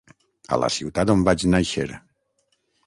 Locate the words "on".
1.17-1.21